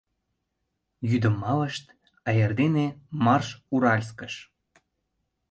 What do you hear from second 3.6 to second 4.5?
Уральскыш!..